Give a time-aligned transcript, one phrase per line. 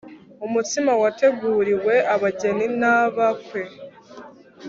[0.45, 3.61] umutsima wateguriwe abageni naba kwe